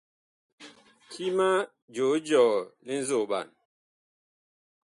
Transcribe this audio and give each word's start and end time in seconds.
Ti 1.09 1.25
ma 1.37 1.49
joo 1.95 2.15
jɔɔ 2.27 2.49
li 2.85 2.93
nzoɓan. 3.01 3.47